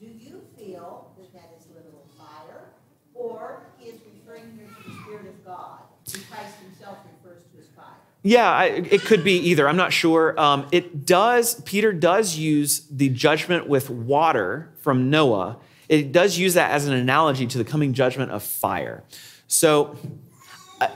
[0.00, 2.70] Do you feel that that is literal fire?
[3.14, 7.60] Or he is referring here to the Spirit of God, who Christ himself refers to
[7.60, 8.11] as fire?
[8.24, 9.68] Yeah, I, it could be either.
[9.68, 10.38] I'm not sure.
[10.38, 15.58] Um, it does, Peter does use the judgment with water from Noah.
[15.88, 19.02] It does use that as an analogy to the coming judgment of fire.
[19.48, 19.98] So
[20.80, 20.88] uh,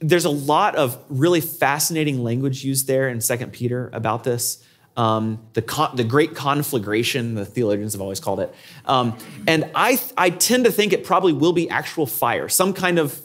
[0.00, 4.64] there's a lot of really fascinating language used there in Second Peter about this.
[4.96, 8.52] Um, the, con- the great conflagration, the theologians have always called it.
[8.86, 9.16] Um,
[9.46, 13.22] and I, I tend to think it probably will be actual fire, some kind of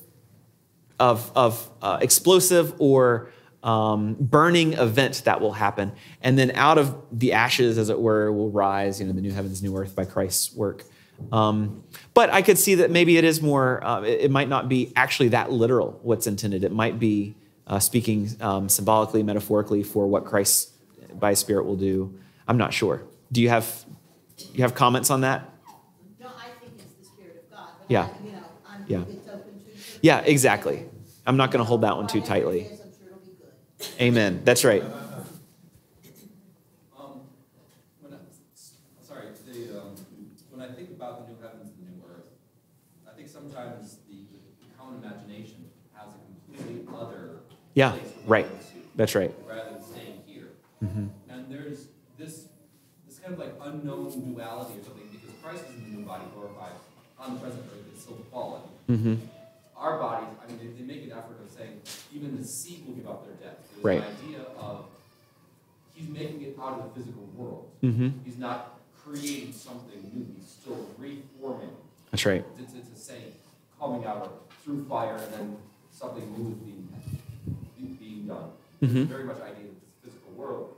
[1.00, 3.32] of, of uh, explosive or
[3.68, 5.92] um, burning event that will happen.
[6.22, 9.34] And then out of the ashes, as it were, will rise, you know, the new
[9.34, 10.84] heavens, new earth by Christ's work.
[11.32, 14.70] Um, but I could see that maybe it is more, uh, it, it might not
[14.70, 16.64] be actually that literal what's intended.
[16.64, 20.72] It might be uh, speaking um, symbolically, metaphorically for what Christ
[21.20, 22.18] by Spirit will do.
[22.48, 23.04] I'm not sure.
[23.34, 23.86] Do you have,
[24.54, 25.42] you have comments on that?
[26.22, 27.68] No, I think it's the Spirit of God.
[27.90, 28.04] Yeah.
[28.04, 28.44] I- You know,
[28.88, 29.02] Yeah.
[29.10, 30.00] it's open to.
[30.02, 30.86] Yeah, exactly.
[31.26, 32.70] I'm not going to hold that one too tightly.
[34.00, 34.42] Amen.
[34.44, 34.84] That's right.
[36.98, 37.22] Um,
[38.02, 38.18] when I,
[39.02, 39.96] sorry, the, um,
[40.52, 42.26] when I think about the new heavens and the new earth,
[43.08, 46.18] I think sometimes the, the common imagination has a
[46.54, 47.40] completely other
[47.74, 48.48] Yeah, right.
[48.96, 49.34] That's right.
[49.48, 50.50] Rather than staying here.
[50.84, 51.10] Mhm.
[51.30, 51.88] And there's
[52.18, 52.48] this,
[53.08, 56.26] this kind of like unknown duality or something, because Christ is in the new body
[56.34, 56.74] glorified
[57.20, 58.62] on the present earth, it's still fallen.
[58.90, 59.16] Mm-hmm.
[59.76, 61.80] Our bodies, I mean, they, they make an effort of saying,
[62.14, 63.37] even the seed will give up their.
[63.82, 64.04] There's Right.
[64.04, 64.86] an idea of,
[65.94, 67.70] he's making it out of the physical world.
[67.84, 68.10] Mm-hmm.
[68.26, 71.70] He's not creating something new, he's still reforming.
[72.12, 72.44] That's right.
[72.60, 73.34] It's, it's a saying,
[73.80, 74.32] coming out of,
[74.64, 75.58] through fire, and then
[75.92, 78.50] something new is being, being done.
[78.82, 78.96] Mhm.
[79.04, 80.76] It's very much idea of this physical world,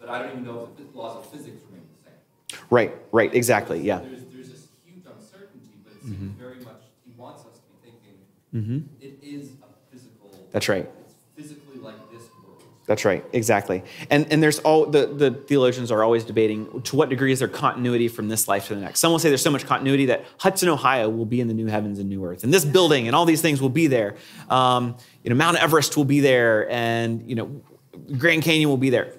[0.00, 2.66] but I don't even know if the laws of physics remain the same.
[2.70, 2.94] Right.
[3.12, 3.34] Right.
[3.34, 3.80] Exactly.
[3.80, 4.00] Yeah.
[4.00, 6.36] There's, there's this huge uncertainty, but it seems Mhm.
[6.36, 8.18] very much, he wants us to be thinking,
[8.54, 9.04] Mm-hmm.
[9.04, 10.30] it is a physical.
[10.52, 10.88] That's right.
[11.06, 12.62] It's physically like this world.
[12.88, 13.22] That's right.
[13.34, 13.84] Exactly.
[14.10, 17.46] And and there's all the the theologians are always debating to what degree is there
[17.46, 18.98] continuity from this life to the next.
[19.00, 21.66] Some will say there's so much continuity that Hudson, Ohio, will be in the new
[21.66, 24.16] heavens and new earth, and this building and all these things will be there.
[24.48, 27.60] Um, you know, Mount Everest will be there, and you know,
[28.16, 29.12] Grand Canyon will be there.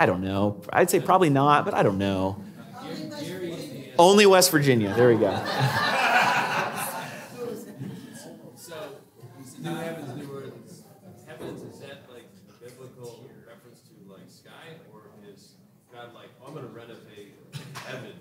[0.00, 0.60] I don't know.
[0.72, 2.42] I'd say probably not, but I don't know.
[3.98, 4.92] Only West Virginia.
[4.94, 5.30] There we go.
[8.56, 8.74] So,
[9.38, 10.82] you said new heavens, new earth, is-
[11.26, 14.74] heavens, is that like a biblical reference to like sky?
[14.92, 15.52] Or is
[15.92, 17.34] God like, oh, I'm gonna renovate
[17.86, 18.12] heaven,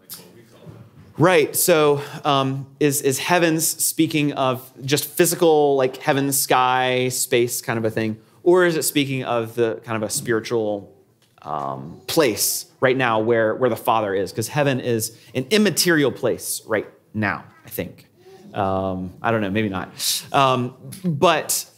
[0.00, 1.07] like what we call it?
[1.18, 1.56] Right.
[1.56, 7.84] So, um, is is heavens speaking of just physical, like heaven, sky, space, kind of
[7.84, 10.94] a thing, or is it speaking of the kind of a spiritual
[11.42, 14.30] um, place right now where where the Father is?
[14.30, 17.44] Because heaven is an immaterial place right now.
[17.64, 18.06] I think.
[18.54, 19.50] Um, I don't know.
[19.50, 19.90] Maybe not.
[20.32, 21.68] Um, but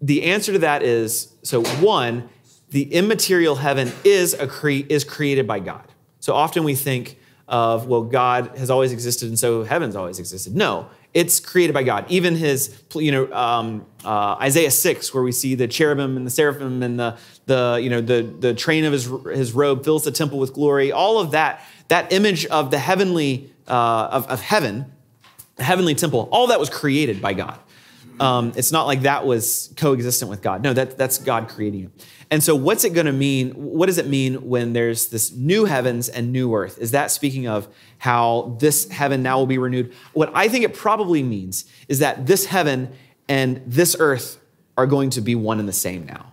[0.00, 2.30] the answer to that is so one
[2.70, 5.86] the immaterial heaven is a cre- is created by god
[6.18, 7.18] so often we think
[7.48, 11.82] of well god has always existed and so heaven's always existed no It's created by
[11.82, 12.06] God.
[12.08, 16.30] Even his, you know, um, uh, Isaiah 6, where we see the cherubim and the
[16.30, 20.10] seraphim and the, the you know, the, the train of his, his robe fills the
[20.10, 20.90] temple with glory.
[20.90, 24.90] All of that, that image of the heavenly, uh, of, of heaven,
[25.56, 27.58] the heavenly temple, all that was created by God.
[28.18, 30.62] Um, it's not like that was coexistent with God.
[30.62, 32.06] No, that, that's God creating it.
[32.32, 33.50] And so, what's it going to mean?
[33.50, 36.78] What does it mean when there's this new heavens and new earth?
[36.78, 37.68] Is that speaking of
[37.98, 39.92] how this heaven now will be renewed?
[40.14, 42.90] What I think it probably means is that this heaven
[43.28, 44.40] and this earth
[44.78, 46.32] are going to be one and the same now.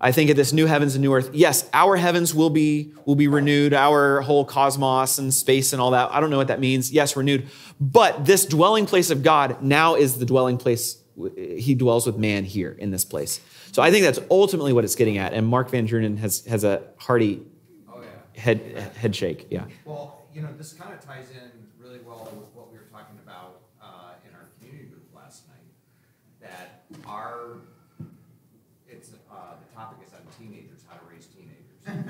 [0.00, 3.14] I think at this new heavens and new earth, yes, our heavens will be will
[3.14, 6.10] be renewed, our whole cosmos and space and all that.
[6.10, 6.90] I don't know what that means.
[6.90, 7.48] Yes, renewed.
[7.78, 11.02] But this dwelling place of God now is the dwelling place
[11.36, 13.40] he dwells with man here in this place.
[13.74, 15.32] So I think that's ultimately what it's getting at.
[15.32, 17.42] And Mark Van Drunen has has a hearty
[17.92, 18.40] Oh, yeah.
[18.40, 18.60] head
[18.96, 19.48] head shake.
[19.50, 19.64] Yeah.
[19.84, 21.50] Well, you know, this kind of ties in
[21.84, 25.66] really well with what we were talking about uh, in our community group last night.
[26.40, 27.56] That our,
[28.88, 29.34] it's, uh,
[29.68, 32.06] the topic is on teenagers, how to raise teenagers.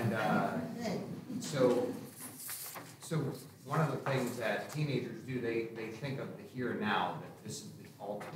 [0.00, 0.52] And uh,
[1.40, 1.86] so,
[3.02, 3.16] so
[3.66, 7.18] one of the things that teenagers do, they, they think of the here and now,
[7.20, 8.32] that this is the ultimate.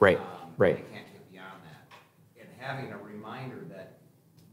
[0.00, 0.18] Right.
[0.18, 0.24] Um,
[0.56, 0.74] Right.
[0.74, 2.40] They can't get beyond that.
[2.40, 3.94] And having a reminder that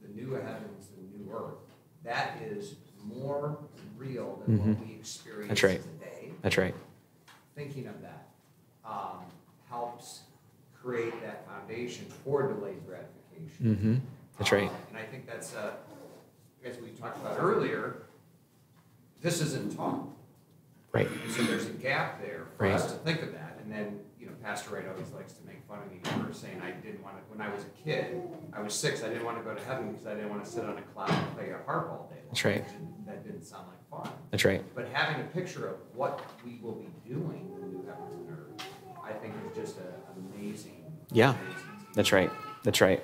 [0.01, 1.55] the new heavens and new earth,
[2.03, 3.57] that is more
[3.97, 5.47] real than what we experience Mm-hmm.
[5.49, 5.81] That's right.
[5.99, 6.31] today.
[6.41, 6.75] That's right.
[7.55, 8.27] Thinking of that
[8.85, 9.19] um,
[9.69, 10.21] helps
[10.81, 13.75] create that foundation for delayed gratification.
[13.75, 13.95] Mm-hmm.
[14.37, 14.69] That's right.
[14.69, 15.71] Um, And I think that's, uh,
[16.63, 18.03] as we talked about earlier,
[19.21, 20.07] this isn't taught.
[20.93, 21.09] Right.
[21.23, 22.73] And so there's a gap there for Right.
[22.73, 23.59] us to think of that.
[23.61, 23.99] And then,
[24.45, 27.23] Pastor Wright always likes to make fun of me for saying I didn't want to,
[27.35, 28.21] when I was a kid,
[28.53, 30.49] I was six, I didn't want to go to heaven because I didn't want to
[30.49, 32.21] sit on a cloud and play a harp all day.
[32.27, 32.63] That's right.
[33.07, 34.13] That didn't sound like fun.
[34.29, 34.63] That's right.
[34.75, 38.29] But having a picture of what we will be doing in the new heavens and
[38.29, 38.67] earth,
[39.03, 39.85] I think is just an
[40.35, 40.93] amazing.
[41.11, 41.31] Yeah.
[41.31, 41.55] amazing
[41.95, 42.31] That's right.
[42.63, 43.03] That's right.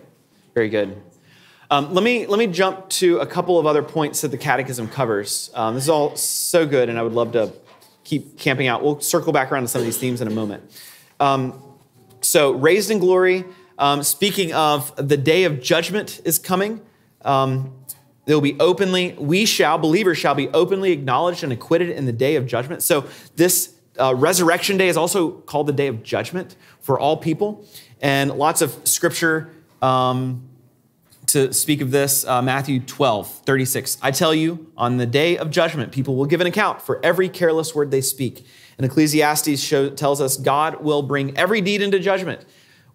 [0.53, 1.01] Very good.
[1.71, 4.89] Um, let me let me jump to a couple of other points that the Catechism
[4.89, 5.49] covers.
[5.55, 7.51] Um, this is all so good, and I would love to
[8.03, 8.83] keep camping out.
[8.83, 10.69] We'll circle back around to some of these themes in a moment.
[11.21, 11.61] Um,
[12.21, 13.45] so, raised in glory.
[13.77, 16.81] Um, speaking of the day of judgment is coming.
[17.23, 17.73] Um,
[18.25, 19.13] they will be openly.
[19.13, 22.83] We shall believers shall be openly acknowledged and acquitted in the day of judgment.
[22.83, 23.05] So
[23.35, 27.65] this uh, resurrection day is also called the day of judgment for all people,
[28.01, 29.51] and lots of scripture.
[29.81, 30.47] Um,
[31.27, 33.97] to speak of this, uh, Matthew 12, 36.
[34.01, 37.29] I tell you, on the day of judgment, people will give an account for every
[37.29, 38.45] careless word they speak.
[38.77, 42.45] And Ecclesiastes show, tells us God will bring every deed into judgment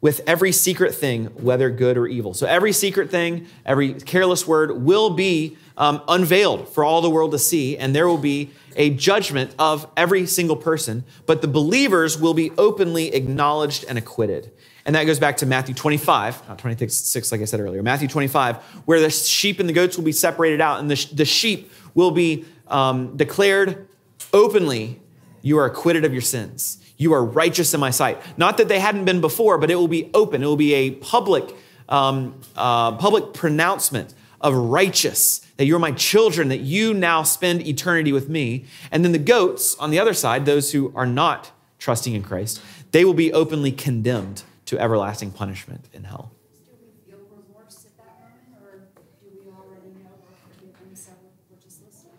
[0.00, 2.34] with every secret thing, whether good or evil.
[2.34, 7.32] So every secret thing, every careless word will be um, unveiled for all the world
[7.32, 12.18] to see, and there will be a judgment of every single person, but the believers
[12.18, 14.52] will be openly acknowledged and acquitted.
[14.84, 18.56] And that goes back to Matthew 25, not 26, like I said earlier, Matthew 25,
[18.84, 22.12] where the sheep and the goats will be separated out, and the, the sheep will
[22.12, 23.88] be um, declared
[24.32, 25.00] openly,
[25.46, 26.78] You are acquitted of your sins.
[26.96, 28.20] You are righteous in my sight.
[28.36, 30.42] Not that they hadn't been before, but it will be open.
[30.42, 31.54] It will be a public,
[31.88, 38.12] um, uh, public pronouncement of righteous, that you're my children, that you now spend eternity
[38.12, 38.64] with me.
[38.90, 42.60] And then the goats on the other side, those who are not trusting in Christ,
[42.90, 46.32] they will be openly condemned to everlasting punishment in hell.
[46.66, 48.82] Do we feel remorse at that moment, or
[49.22, 51.12] do we already know we're forgiven, so
[51.48, 52.18] we're just listening?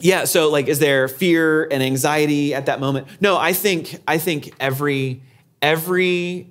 [0.00, 3.08] Yeah, so like is there fear and anxiety at that moment?
[3.20, 5.22] No, I think I think every
[5.60, 6.48] every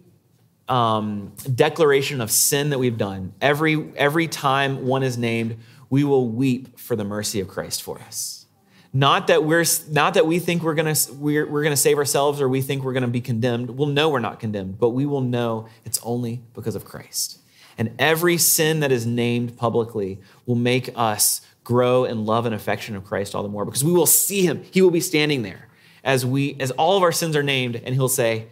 [0.67, 5.57] um, declaration of sin that we've done, every every time one is named,
[5.89, 8.45] we will weep for the mercy of Christ for us.
[8.93, 12.49] Not that we're not that we think we're gonna we're, we're gonna save ourselves or
[12.49, 13.71] we think we're gonna be condemned.
[13.71, 17.39] We'll know we're not condemned, but we will know it's only because of Christ.
[17.77, 22.95] And every sin that is named publicly will make us grow in love and affection
[22.95, 24.63] of Christ all the more because we will see him.
[24.71, 25.67] He will be standing there
[26.01, 28.47] as we as all of our sins are named, and he'll say,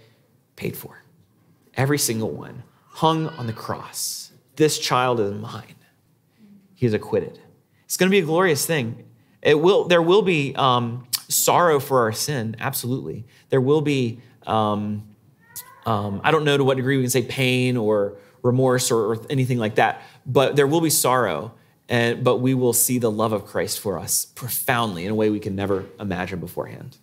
[0.57, 1.01] paid for.
[1.75, 4.33] Every single one, hung on the cross.
[4.57, 5.75] This child is mine.
[6.73, 7.39] He is acquitted.
[7.85, 9.05] It's going to be a glorious thing.
[9.41, 9.85] It will.
[9.85, 12.57] There will be um, sorrow for our sin.
[12.59, 13.23] Absolutely.
[13.49, 14.19] There will be.
[14.45, 15.07] Um,
[15.85, 19.17] um, I don't know to what degree we can say pain or remorse or, or
[19.29, 21.53] anything like that, but there will be sorrow.
[21.87, 25.29] And, but we will see the love of Christ for us profoundly in a way
[25.29, 26.97] we can never imagine beforehand.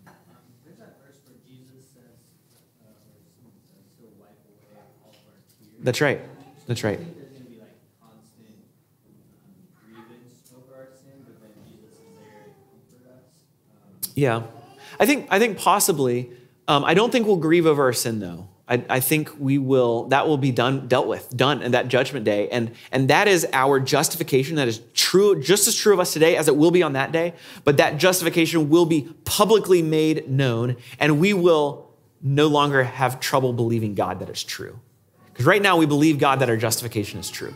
[5.82, 6.20] That's right.
[6.66, 7.00] That's right.
[14.14, 14.42] Yeah,
[15.00, 16.30] I think I think possibly
[16.68, 18.48] Um, I don't think we'll grieve over our sin, though.
[18.72, 20.04] I, I think we will.
[20.04, 23.46] That will be done, dealt with, done in that judgment day, and and that is
[23.52, 24.56] our justification.
[24.56, 27.12] That is true, just as true of us today as it will be on that
[27.12, 27.34] day.
[27.64, 31.90] But that justification will be publicly made known, and we will
[32.22, 34.78] no longer have trouble believing God that is true.
[35.26, 37.52] Because right now we believe God that our justification is true,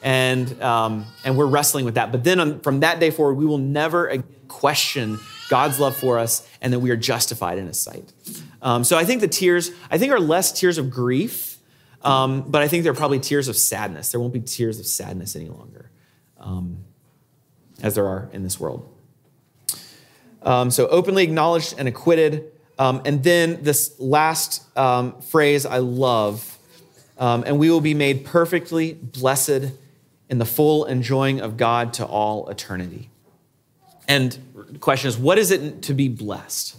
[0.00, 2.12] and um, and we're wrestling with that.
[2.12, 5.18] But then on, from that day forward, we will never question
[5.52, 8.10] God's love for us and that we are justified in His sight.
[8.62, 11.58] Um, so I think the tears, I think, are less tears of grief,
[12.00, 14.10] um, but I think they're probably tears of sadness.
[14.10, 15.90] There won't be tears of sadness any longer,
[16.40, 16.84] um,
[17.82, 18.88] as there are in this world.
[20.40, 22.50] Um, so openly acknowledged and acquitted.
[22.78, 26.58] Um, and then this last um, phrase I love,
[27.18, 29.70] and we will be made perfectly blessed
[30.30, 33.10] in the full enjoying of God to all eternity.
[34.08, 36.76] And the question is, what is it to be blessed?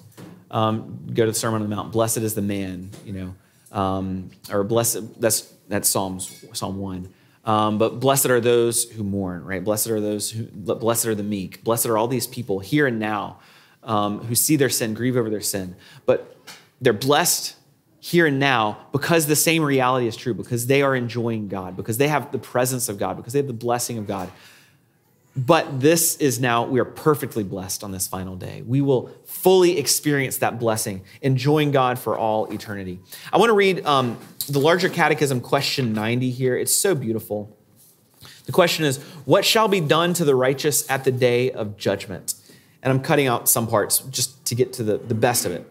[0.51, 1.91] Um, go to the Sermon on the Mount.
[1.91, 3.35] Blessed is the man, you know,
[3.71, 5.19] um, or blessed.
[5.19, 7.11] That's that's Psalms Psalm one.
[7.45, 9.63] Um, but blessed are those who mourn, right?
[9.63, 10.43] Blessed are those who.
[10.45, 11.63] Blessed are the meek.
[11.63, 13.39] Blessed are all these people here and now
[13.83, 16.37] um, who see their sin, grieve over their sin, but
[16.81, 17.55] they're blessed
[17.99, 20.33] here and now because the same reality is true.
[20.33, 21.77] Because they are enjoying God.
[21.77, 23.15] Because they have the presence of God.
[23.15, 24.29] Because they have the blessing of God.
[25.35, 28.61] But this is now, we are perfectly blessed on this final day.
[28.61, 32.99] We will fully experience that blessing, enjoying God for all eternity.
[33.31, 36.55] I want to read um, the larger catechism, question 90 here.
[36.55, 37.57] It's so beautiful.
[38.45, 42.35] The question is, What shall be done to the righteous at the day of judgment?
[42.83, 45.67] And I'm cutting out some parts just to get to the, the best of it.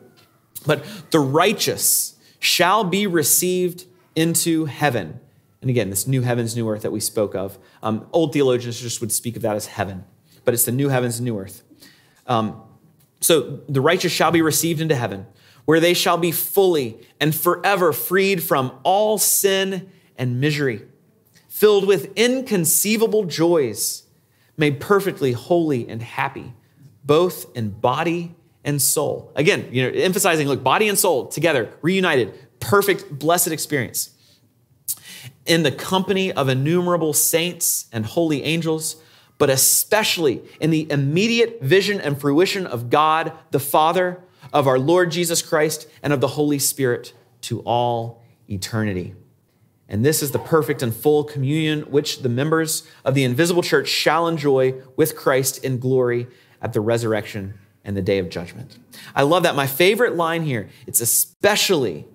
[0.67, 3.85] But the righteous shall be received
[4.17, 5.21] into heaven
[5.63, 7.57] and again, this new heavens, new earth that we spoke of.
[7.83, 10.05] Um, old theologians just would speak of that as heaven,
[10.45, 11.63] but it's the new heavens, new earth.
[12.27, 12.61] Um,
[13.21, 15.25] so the righteous shall be received into heaven,
[15.65, 19.89] where they shall be fully and forever freed from all sin
[20.19, 20.83] and misery,
[21.49, 24.03] filled with inconceivable joys,
[24.57, 26.53] made perfectly holy and happy,
[27.05, 28.35] both in body
[28.65, 29.31] and soul.
[29.37, 34.11] Again, you know, emphasizing look, body and soul together, reunited, perfect, blessed experience
[35.47, 38.97] in the company of innumerable saints and holy angels,
[39.39, 45.11] but especially in the immediate vision and fruition of God the Father, of our Lord
[45.11, 47.13] Jesus Christ, and of the Holy Spirit
[47.43, 49.15] to all eternity.
[49.89, 53.89] And this is the perfect and full communion which the members of the invisible church
[53.89, 56.29] shall enjoy with Christ in glory
[56.63, 57.55] at the resurrection
[57.85, 58.79] and the day of judgment.
[59.15, 59.57] I love that.
[59.57, 62.07] My favorite line here, it's especially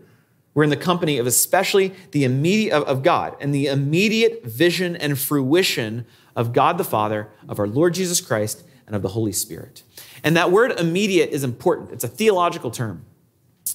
[0.57, 4.95] we're in the company of especially the immediate of, of God and the immediate vision
[4.95, 6.03] and fruition
[6.35, 9.83] of God the Father, of our Lord Jesus Christ, and of the Holy Spirit.
[10.23, 11.91] And that word immediate is important.
[11.91, 13.05] It's a theological term.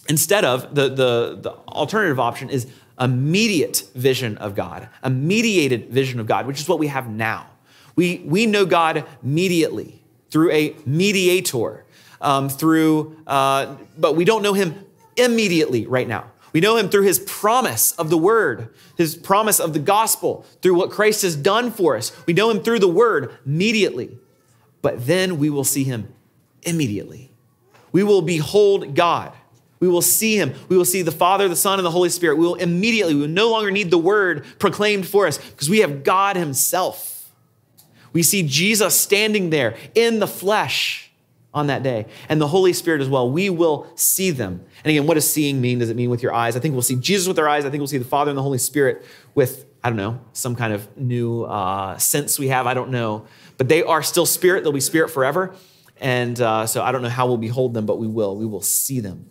[0.08, 2.66] Instead of the, the, the alternative option is
[2.98, 7.46] immediate vision of God, a mediated vision of God, which is what we have now.
[7.94, 11.84] We, we know God mediately through a mediator,
[12.20, 14.84] um, through, uh, but we don't know him
[15.16, 16.31] immediately right now.
[16.52, 20.74] We know him through his promise of the word, his promise of the gospel, through
[20.74, 22.12] what Christ has done for us.
[22.26, 24.18] We know him through the word immediately,
[24.82, 26.12] but then we will see him
[26.62, 27.30] immediately.
[27.90, 29.32] We will behold God.
[29.80, 30.54] We will see him.
[30.68, 32.36] We will see the Father, the Son, and the Holy Spirit.
[32.36, 35.80] We will immediately, we will no longer need the word proclaimed for us because we
[35.80, 37.30] have God himself.
[38.12, 41.01] We see Jesus standing there in the flesh
[41.54, 42.06] on that day.
[42.28, 43.30] And the Holy Spirit as well.
[43.30, 44.64] We will see them.
[44.84, 45.78] And again, what does seeing mean?
[45.78, 46.56] Does it mean with your eyes?
[46.56, 47.64] I think we'll see Jesus with our eyes.
[47.64, 50.56] I think we'll see the Father and the Holy Spirit with, I don't know, some
[50.56, 52.66] kind of new uh, sense we have.
[52.66, 53.26] I don't know.
[53.58, 54.64] But they are still spirit.
[54.64, 55.54] They'll be spirit forever.
[56.00, 58.36] And uh, so I don't know how we'll behold them, but we will.
[58.36, 59.28] We will see them.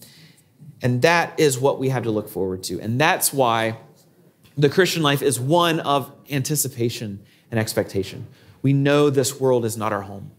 [0.81, 2.79] And that is what we have to look forward to.
[2.79, 3.77] And that's why
[4.57, 8.27] the Christian life is one of anticipation and expectation.
[8.61, 10.31] We know this world is not our home.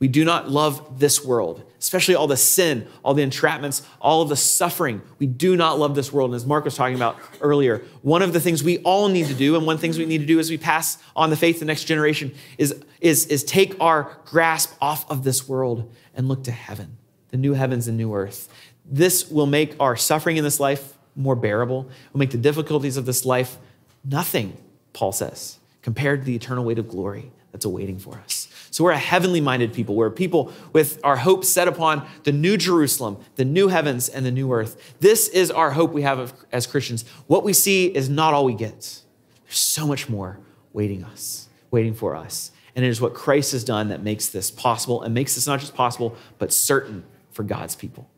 [0.00, 4.28] We do not love this world, especially all the sin, all the entrapments, all of
[4.28, 5.02] the suffering.
[5.18, 6.30] We do not love this world.
[6.30, 9.34] And as Mark was talking about earlier, one of the things we all need to
[9.34, 11.36] do, and one of the things we need to do as we pass on the
[11.36, 15.92] faith to the next generation, is, is, is take our grasp off of this world
[16.14, 16.96] and look to heaven,
[17.30, 18.48] the new heavens and new earth.
[18.84, 23.04] This will make our suffering in this life more bearable, will make the difficulties of
[23.04, 23.58] this life
[24.04, 24.56] nothing,
[24.92, 28.37] Paul says, compared to the eternal weight of glory that's awaiting for us.
[28.70, 29.94] So we're a heavenly minded people.
[29.94, 34.26] We're a people with our hope set upon the new Jerusalem, the new heavens, and
[34.26, 34.94] the new earth.
[35.00, 37.04] This is our hope we have as Christians.
[37.26, 39.02] What we see is not all we get,
[39.44, 40.38] there's so much more
[40.72, 42.52] waiting us, waiting for us.
[42.76, 45.60] And it is what Christ has done that makes this possible and makes this not
[45.60, 48.08] just possible, but certain for God's people.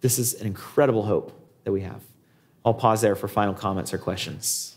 [0.00, 1.32] This is an incredible hope
[1.64, 2.02] that we have.
[2.64, 4.76] I'll pause there for final comments or questions.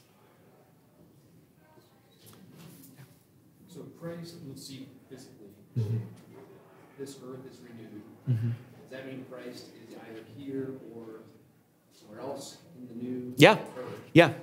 [3.68, 4.88] So Christ will see
[5.80, 6.00] Mhm.
[6.98, 8.02] This earth is renewed.
[8.30, 8.52] Mhm.
[8.82, 11.22] Does that mean Christ is either here or
[11.94, 13.54] somewhere else in the new Yeah.
[13.54, 13.86] earth?
[14.14, 14.34] Yeah.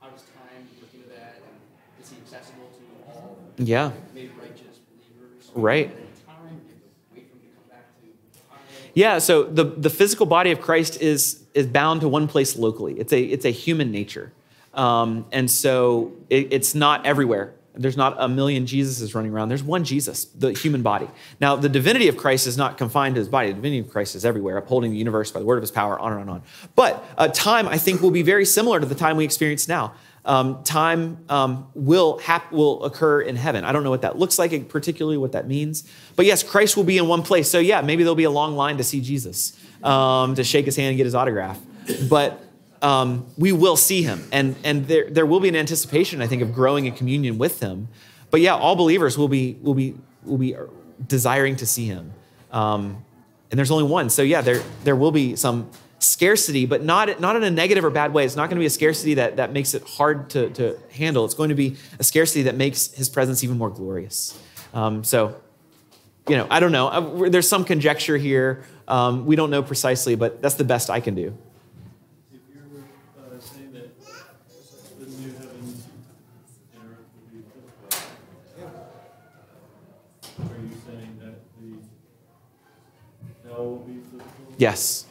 [0.00, 1.36] How does time look into that?
[1.44, 3.36] And is he accessible to all?
[3.58, 3.92] Yeah.
[4.14, 5.50] Made righteous believers?
[5.54, 5.86] Right.
[5.90, 8.06] At any time, you have to wait for him to come back to
[8.50, 8.90] Ohio?
[8.94, 12.98] Yeah, so the, the physical body of Christ is, is bound to one place locally.
[12.98, 14.32] It's a, it's a human nature.
[14.74, 17.52] Um, and so it, it's not everywhere.
[17.76, 19.48] There's not a million Jesuses running around.
[19.48, 21.08] There's one Jesus, the human body.
[21.40, 23.48] Now, the divinity of Christ is not confined to his body.
[23.48, 25.98] The divinity of Christ is everywhere, upholding the universe by the word of his power,
[25.98, 26.42] on and on and on.
[26.74, 29.94] But uh, time, I think, will be very similar to the time we experience now.
[30.24, 33.64] Um, time um, will, hap- will occur in heaven.
[33.64, 35.88] I don't know what that looks like, particularly what that means.
[36.16, 37.48] But yes, Christ will be in one place.
[37.48, 40.74] So yeah, maybe there'll be a long line to see Jesus, um, to shake his
[40.74, 41.60] hand and get his autograph.
[42.08, 42.42] But
[42.82, 44.26] um, we will see him.
[44.32, 47.60] And, and there, there will be an anticipation, I think, of growing in communion with
[47.60, 47.88] him.
[48.30, 50.56] But yeah, all believers will be, will be, will be
[51.06, 52.12] desiring to see him.
[52.50, 53.04] Um,
[53.50, 54.10] and there's only one.
[54.10, 57.90] So yeah, there, there will be some scarcity, but not, not in a negative or
[57.90, 58.24] bad way.
[58.24, 61.24] It's not going to be a scarcity that, that makes it hard to, to handle.
[61.24, 64.38] It's going to be a scarcity that makes his presence even more glorious.
[64.74, 65.40] Um, so,
[66.28, 66.88] you know, I don't know.
[66.88, 68.64] Uh, There's some conjecture here.
[68.88, 71.36] Um, we don't know precisely, but that's the best I can do.
[72.32, 72.62] If you're
[73.18, 73.88] uh, saying that
[74.98, 75.84] the new heavens
[76.74, 77.40] and earth will be
[77.88, 78.02] physical,
[80.42, 81.36] are you saying that
[83.42, 84.45] the hell will be physical?
[84.56, 85.06] Yes.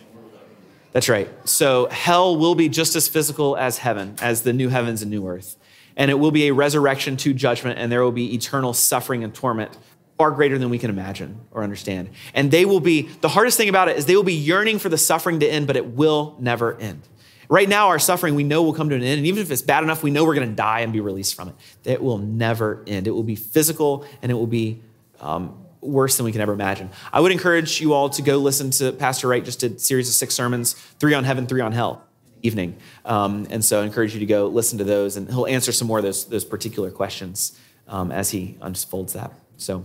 [0.91, 1.29] That's right.
[1.47, 5.27] So hell will be just as physical as heaven, as the new heavens and new
[5.27, 5.57] earth.
[5.97, 9.33] And it will be a resurrection to judgment, and there will be eternal suffering and
[9.33, 9.77] torment
[10.17, 12.09] far greater than we can imagine or understand.
[12.33, 14.87] And they will be, the hardest thing about it is they will be yearning for
[14.87, 17.01] the suffering to end, but it will never end.
[17.49, 19.19] Right now, our suffering we know will come to an end.
[19.19, 21.35] And even if it's bad enough, we know we're going to die and be released
[21.35, 21.55] from it.
[21.83, 23.07] It will never end.
[23.07, 24.81] It will be physical and it will be
[25.19, 26.89] um, worse than we can ever imagine.
[27.13, 30.09] I would encourage you all to go listen to Pastor Wright just did a series
[30.09, 32.03] of six sermons, three on heaven, three on hell
[32.41, 32.77] evening.
[33.05, 35.87] Um, and so I encourage you to go listen to those and he'll answer some
[35.87, 39.31] more of those, those particular questions um, as he unfolds that.
[39.57, 39.83] So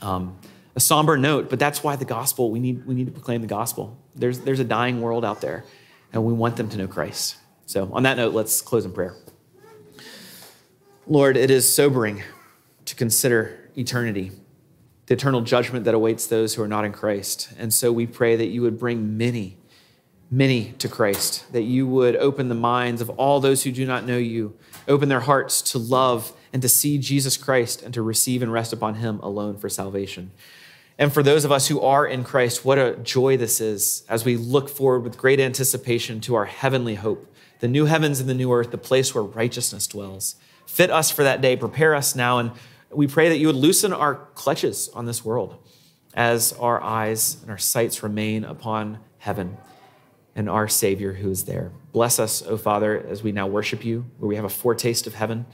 [0.00, 0.38] um,
[0.74, 3.46] a somber note, but that's why the gospel, we need, we need to proclaim the
[3.46, 3.98] gospel.
[4.14, 5.64] There's, there's a dying world out there
[6.12, 7.36] and we want them to know Christ.
[7.66, 9.14] So on that note, let's close in prayer.
[11.06, 12.22] Lord, it is sobering
[12.86, 14.32] to consider eternity
[15.06, 17.52] the eternal judgment that awaits those who are not in Christ.
[17.58, 19.56] And so we pray that you would bring many,
[20.30, 24.04] many to Christ, that you would open the minds of all those who do not
[24.04, 24.56] know you,
[24.88, 28.72] open their hearts to love and to see Jesus Christ and to receive and rest
[28.72, 30.32] upon him alone for salvation.
[30.98, 34.24] And for those of us who are in Christ, what a joy this is as
[34.24, 38.34] we look forward with great anticipation to our heavenly hope, the new heavens and the
[38.34, 40.36] new earth, the place where righteousness dwells.
[40.66, 42.50] Fit us for that day, prepare us now, and
[42.96, 45.56] we pray that you would loosen our clutches on this world
[46.14, 49.56] as our eyes and our sights remain upon heaven
[50.34, 51.72] and our Savior who is there.
[51.92, 55.14] Bless us, O Father, as we now worship you, where we have a foretaste of
[55.14, 55.46] heaven,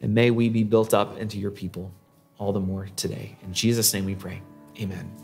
[0.00, 1.92] and may we be built up into your people
[2.38, 3.36] all the more today.
[3.42, 4.42] In Jesus' name we pray.
[4.80, 5.23] Amen.